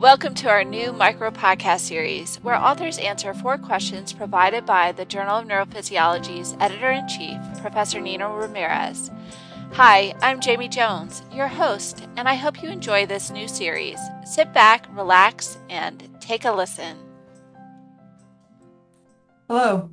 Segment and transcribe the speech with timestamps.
[0.00, 5.04] Welcome to our new micro podcast series, where authors answer four questions provided by the
[5.04, 9.10] Journal of Neurophysiology's editor in chief, Professor Nino Ramirez.
[9.72, 14.00] Hi, I'm Jamie Jones, your host, and I hope you enjoy this new series.
[14.24, 16.96] Sit back, relax, and take a listen.
[19.48, 19.90] Hello,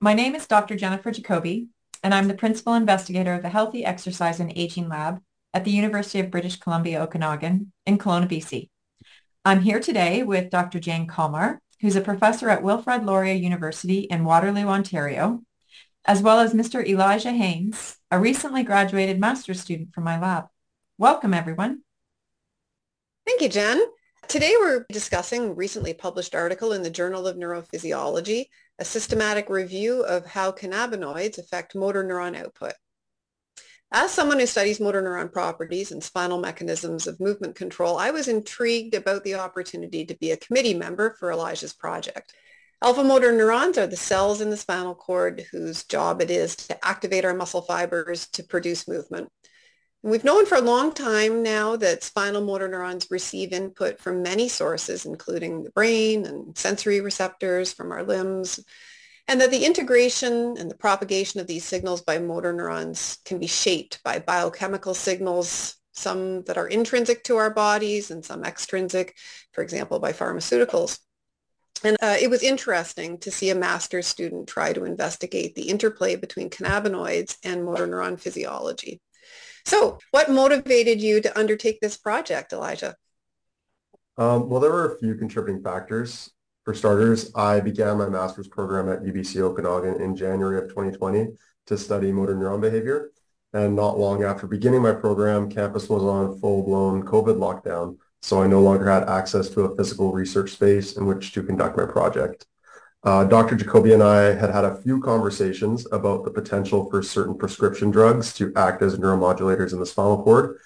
[0.00, 0.76] my name is Dr.
[0.76, 1.66] Jennifer Jakobi,
[2.04, 5.18] and I'm the principal investigator of the Healthy Exercise and Aging Lab
[5.52, 8.68] at the University of British Columbia Okanagan in Kelowna, BC.
[9.48, 10.78] I'm here today with Dr.
[10.78, 15.40] Jayne Kalmar, who's a professor at Wilfrid Laurier University in Waterloo, Ontario,
[16.04, 16.86] as well as Mr.
[16.86, 20.48] Elijah Haynes, a recently graduated master's student from my lab.
[20.98, 21.80] Welcome, everyone.
[23.26, 23.82] Thank you, Jen.
[24.28, 30.02] Today we're discussing a recently published article in the Journal of Neurophysiology, a systematic review
[30.02, 32.74] of how cannabinoids affect motor neuron output.
[33.90, 38.28] As someone who studies motor neuron properties and spinal mechanisms of movement control, I was
[38.28, 42.34] intrigued about the opportunity to be a committee member for Elijah's project.
[42.82, 46.86] Alpha motor neurons are the cells in the spinal cord whose job it is to
[46.86, 49.30] activate our muscle fibers to produce movement.
[50.02, 54.48] We've known for a long time now that spinal motor neurons receive input from many
[54.48, 58.60] sources, including the brain and sensory receptors from our limbs,
[59.28, 63.46] and that the integration and the propagation of these signals by motor neurons can be
[63.46, 69.14] shaped by biochemical signals, some that are intrinsic to our bodies and some extrinsic,
[69.52, 70.98] for example, by pharmaceuticals.
[71.84, 76.16] And uh, it was interesting to see a master's student try to investigate the interplay
[76.16, 79.00] between cannabinoids and motor neuron physiology.
[79.64, 82.96] So what motivated you to undertake this project, Elijah?
[84.16, 86.30] Um, well, there were a few contributing factors.
[86.68, 91.28] For starters, I began my master's program at UBC Okanagan in January of 2020
[91.64, 93.10] to study motor neuron behavior.
[93.54, 98.48] And not long after beginning my program, campus was on full-blown COVID lockdown, so I
[98.48, 102.44] no longer had access to a physical research space in which to conduct my project.
[103.02, 103.56] Uh, Dr.
[103.56, 108.34] Jakobi and I had had a few conversations about the potential for certain prescription drugs
[108.34, 110.58] to act as neuromodulators in the spinal cord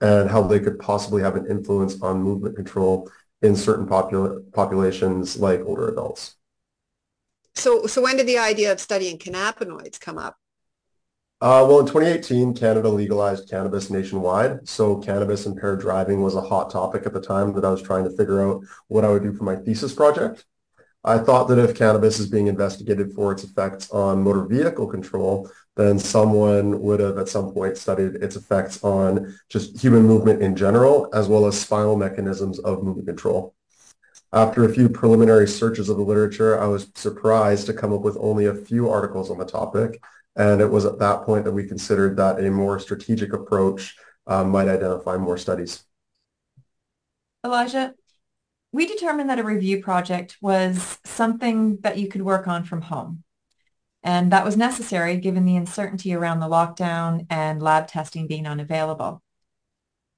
[0.00, 3.10] and how they could possibly have an influence on movement control
[3.42, 6.36] in certain popula- populations like older adults.
[7.54, 10.36] So, so when did the idea of studying cannabinoids come up?
[11.42, 14.68] Uh, well, in 2018, Canada legalized cannabis nationwide.
[14.68, 18.04] So cannabis impaired driving was a hot topic at the time that I was trying
[18.04, 20.44] to figure out what I would do for my thesis project.
[21.02, 25.50] I thought that if cannabis is being investigated for its effects on motor vehicle control,
[25.76, 30.54] then someone would have at some point studied its effects on just human movement in
[30.54, 33.54] general, as well as spinal mechanisms of movement control.
[34.32, 38.16] After a few preliminary searches of the literature, I was surprised to come up with
[38.20, 40.00] only a few articles on the topic.
[40.36, 43.96] And it was at that point that we considered that a more strategic approach
[44.26, 45.82] um, might identify more studies.
[47.44, 47.94] Elijah,
[48.72, 53.24] we determined that a review project was something that you could work on from home.
[54.02, 59.22] And that was necessary given the uncertainty around the lockdown and lab testing being unavailable.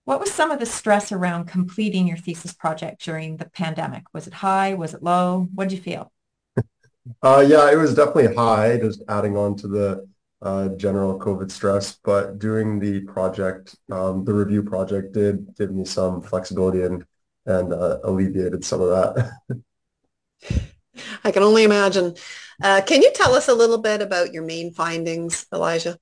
[0.04, 4.02] What was some of the stress around completing your thesis project during the pandemic?
[4.12, 4.74] Was it high?
[4.74, 5.48] Was it low?
[5.54, 6.12] What did you feel?
[7.20, 10.08] Uh, yeah, it was definitely high, just adding on to the
[10.40, 11.98] uh, general COVID stress.
[12.04, 17.04] But doing the project, um, the review project did give me some flexibility and,
[17.46, 19.32] and uh, alleviated some of that.
[21.24, 22.14] I can only imagine.
[22.62, 25.98] Uh, can you tell us a little bit about your main findings, Elijah?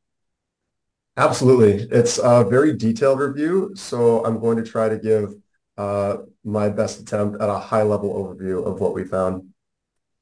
[1.17, 1.87] Absolutely.
[1.91, 5.35] It's a very detailed review, so I'm going to try to give
[5.77, 9.49] uh, my best attempt at a high-level overview of what we found.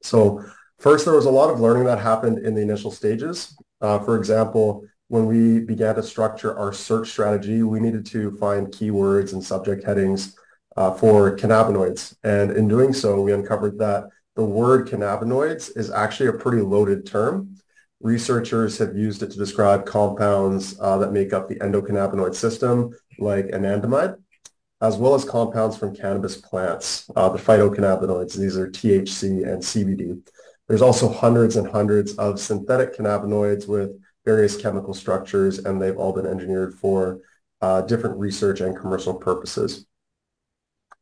[0.01, 0.43] So
[0.79, 3.57] first, there was a lot of learning that happened in the initial stages.
[3.81, 8.67] Uh, for example, when we began to structure our search strategy, we needed to find
[8.67, 10.35] keywords and subject headings
[10.79, 12.15] for cannabinoids.
[12.23, 17.05] And in doing so, we uncovered that the word cannabinoids is actually a pretty loaded
[17.05, 17.57] term.
[17.99, 23.47] Researchers have used it to describe compounds uh, that make up the endocannabinoid system, like
[23.47, 24.15] anandamide,
[24.79, 28.37] as well as compounds from cannabis plants, uh, the phytocannabinoids.
[28.37, 30.21] These are THC and CBD.
[30.69, 33.91] There's also hundreds and hundreds of synthetic cannabinoids with
[34.23, 37.19] various chemical structures, and they've all been engineered for
[37.59, 39.85] uh, different research and commercial purposes.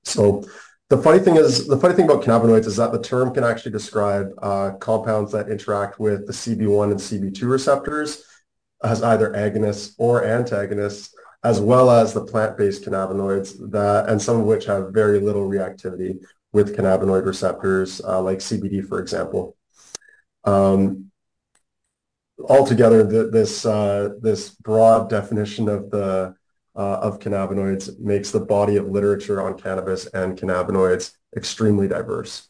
[0.07, 0.44] So
[0.89, 3.74] the funny thing is, the funny thing about cannabinoids is that the term can actually
[3.74, 8.24] describe uh, compounds that interact with the CB1 and CB2 receptors
[8.83, 11.13] as either agonists or antagonists,
[11.44, 16.19] as well as the plant-based cannabinoids that, and some of which have very little reactivity
[16.54, 19.57] with cannabinoid receptors, uh, like CBD, for example.
[20.45, 21.12] Um,
[22.48, 26.36] altogether, the, this uh, this broad definition of the
[26.77, 32.47] uh, of cannabinoids makes the body of literature on cannabis and cannabinoids extremely diverse.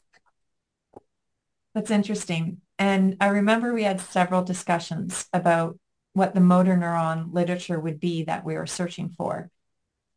[1.74, 2.62] That's interesting.
[2.78, 5.80] And I remember we had several discussions about
[6.14, 9.50] what the motor neuron literature would be that we were searching for.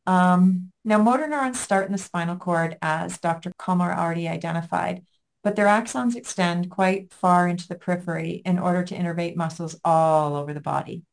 [0.07, 3.53] Um, now, motor neurons start in the spinal cord, as Dr.
[3.59, 5.05] Kalmar already identified,
[5.45, 10.35] but their axons extend quite far into the periphery in order to innervate muscles all
[10.35, 11.05] over the body.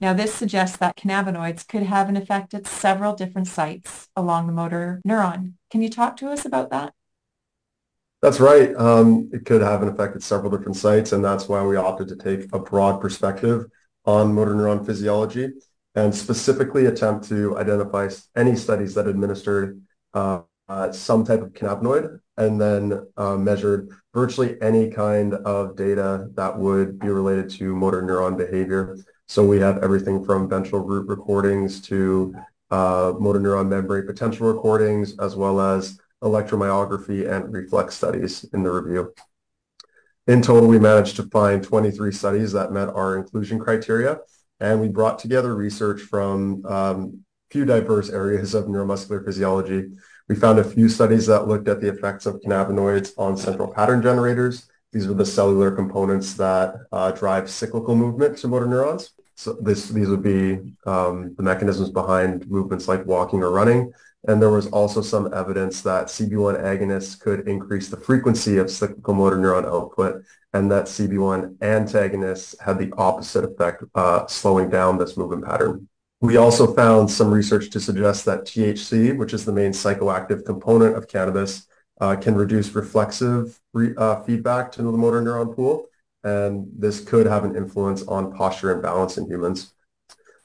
[0.00, 4.52] Now, this suggests that cannabinoids could have an effect at several different sites along the
[4.52, 5.54] motor neuron.
[5.70, 6.94] Can you talk to us about that?
[8.22, 8.74] That's right.
[8.76, 12.08] Um, it could have an effect at several different sites, and that's why we opted
[12.08, 13.66] to take a broad perspective
[14.04, 15.52] on motor neuron physiology
[15.94, 19.80] and specifically attempt to identify any studies that administered
[20.14, 26.28] uh, uh, some type of cannabinoid and then uh, measured virtually any kind of data
[26.34, 28.96] that would be related to motor neuron behavior.
[29.30, 32.34] So we have everything from ventral root recordings to
[32.72, 38.72] uh, motor neuron membrane potential recordings, as well as electromyography and reflex studies in the
[38.72, 39.14] review.
[40.26, 44.18] In total, we managed to find 23 studies that met our inclusion criteria,
[44.58, 49.92] and we brought together research from um, few diverse areas of neuromuscular physiology.
[50.28, 54.02] We found a few studies that looked at the effects of cannabinoids on central pattern
[54.02, 54.68] generators.
[54.90, 59.12] These are the cellular components that uh, drive cyclical movement to motor neurons.
[59.40, 63.90] So this, these would be um, the mechanisms behind movements like walking or running.
[64.28, 69.14] And there was also some evidence that CB1 agonists could increase the frequency of cyclical
[69.14, 70.22] motor neuron output
[70.52, 75.88] and that CB1 antagonists had the opposite effect, uh, slowing down this movement pattern.
[76.20, 80.96] We also found some research to suggest that THC, which is the main psychoactive component
[80.96, 81.66] of cannabis,
[81.98, 85.86] uh, can reduce reflexive re, uh, feedback to the motor neuron pool,
[86.24, 89.72] and this could have an influence on posture and balance in humans.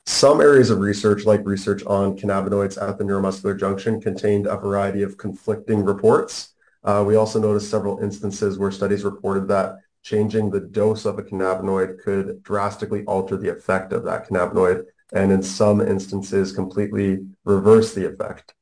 [0.05, 5.01] Some areas of research, like research on cannabinoids at the neuromuscular junction, contained a variety
[5.01, 6.53] of conflicting reports.
[6.83, 11.23] Uh, we also noticed several instances where studies reported that changing the dose of a
[11.23, 17.95] cannabinoid could drastically alter the effect of that cannabinoid, and in some instances completely reverse
[17.95, 18.53] the effect.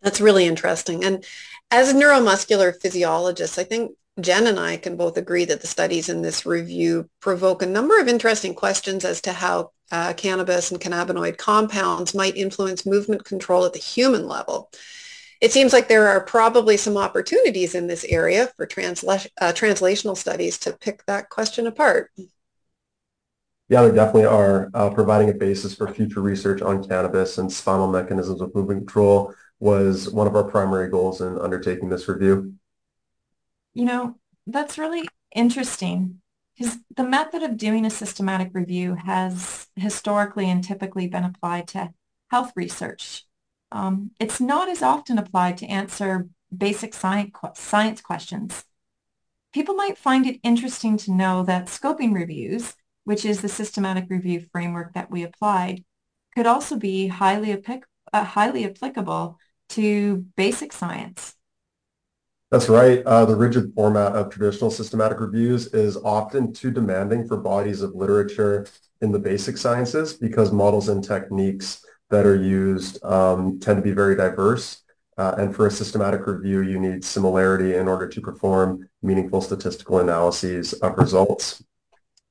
[0.00, 1.04] That's really interesting.
[1.04, 1.24] And
[1.72, 6.20] as neuromuscular physiologists, I think Jen and I can both agree that the studies in
[6.20, 11.38] this review provoke a number of interesting questions as to how uh, cannabis and cannabinoid
[11.38, 14.70] compounds might influence movement control at the human level.
[15.40, 20.16] It seems like there are probably some opportunities in this area for transla- uh, translational
[20.16, 22.10] studies to pick that question apart.
[23.68, 24.70] Yeah, there definitely are.
[24.74, 29.34] Uh, providing a basis for future research on cannabis and spinal mechanisms of movement control
[29.58, 32.54] was one of our primary goals in undertaking this review.
[33.74, 34.16] You know,
[34.46, 36.20] that's really interesting
[36.56, 41.92] because the method of doing a systematic review has historically and typically been applied to
[42.30, 43.24] health research.
[43.70, 48.64] Um, it's not as often applied to answer basic science, science questions.
[49.54, 54.46] People might find it interesting to know that scoping reviews, which is the systematic review
[54.52, 55.84] framework that we applied,
[56.34, 57.52] could also be highly,
[58.12, 59.38] uh, highly applicable
[59.70, 61.34] to basic science.
[62.52, 63.02] That's right.
[63.06, 67.94] Uh, the rigid format of traditional systematic reviews is often too demanding for bodies of
[67.94, 68.66] literature
[69.00, 73.92] in the basic sciences because models and techniques that are used um, tend to be
[73.92, 74.82] very diverse.
[75.16, 80.00] Uh, and for a systematic review, you need similarity in order to perform meaningful statistical
[80.00, 81.64] analyses of results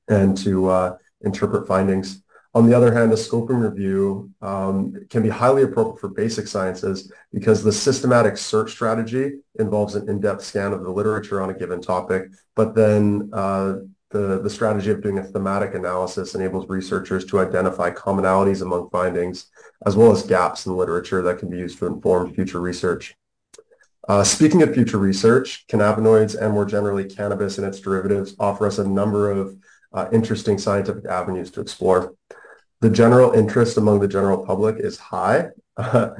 [0.08, 2.22] and to uh, interpret findings.
[2.54, 7.10] On the other hand, a scoping review um, can be highly appropriate for basic sciences
[7.32, 11.80] because the systematic search strategy involves an in-depth scan of the literature on a given
[11.80, 13.76] topic, but then uh,
[14.10, 19.46] the, the strategy of doing a thematic analysis enables researchers to identify commonalities among findings,
[19.86, 23.14] as well as gaps in literature that can be used to inform future research.
[24.08, 28.78] Uh, speaking of future research, cannabinoids and more generally cannabis and its derivatives offer us
[28.78, 29.56] a number of
[29.94, 32.14] uh, interesting scientific avenues to explore.
[32.82, 36.18] The general interest among the general public is high, pun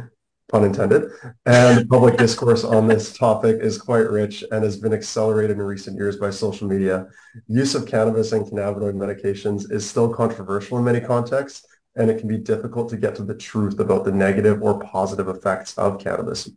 [0.53, 1.11] intended,
[1.45, 5.97] and public discourse on this topic is quite rich and has been accelerated in recent
[5.97, 7.09] years by social media.
[7.49, 11.67] Use of cannabis and cannabinoid medications is still controversial in many contexts,
[11.97, 15.27] and it can be difficult to get to the truth about the negative or positive
[15.27, 16.49] effects of cannabis.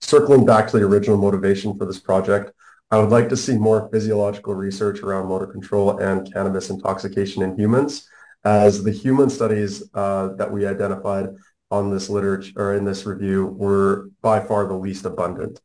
[0.00, 2.52] Circling back to the original motivation for this project,
[2.92, 7.58] I would like to see more physiological research around motor control and cannabis intoxication in
[7.58, 8.08] humans
[8.44, 11.28] as the human studies uh, that we identified
[11.70, 15.60] on this literature or in this review were by far the least abundant.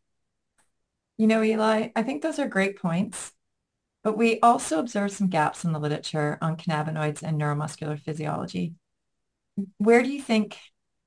[1.18, 3.32] You know, Eli, I think those are great points,
[4.04, 8.74] but we also observed some gaps in the literature on cannabinoids and neuromuscular physiology.
[9.78, 10.58] where do you think,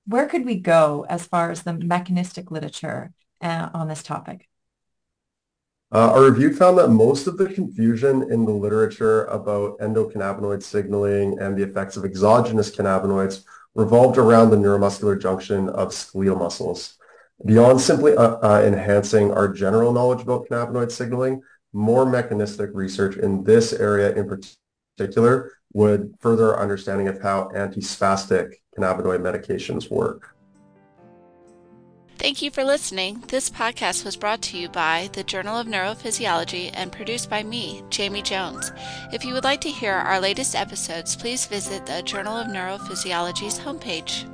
[0.07, 4.49] where could we go as far as the mechanistic literature uh, on this topic?
[5.93, 11.39] Uh, our review found that most of the confusion in the literature about endocannabinoid signaling
[11.39, 13.45] and the effects of exogenous cannabinoids
[13.77, 16.99] revolved around the neuromuscular junction of skeletal muscles.
[17.45, 23.45] Beyond simply uh, uh, enhancing our general knowledge about cannabinoid signaling, more mechanistic research in
[23.45, 24.43] this area in
[24.97, 30.36] particular would further our understanding of how antispastic cannabinoid medications work.
[32.19, 33.23] Thank you for listening.
[33.29, 37.83] This podcast was brought to you by the Journal of Neurophysiology and produced by me,
[37.91, 38.73] Jamie Jones.
[39.13, 43.59] If you would like to hear our latest episodes, please visit the Journal of Neurophysiology's
[43.59, 44.25] homepage.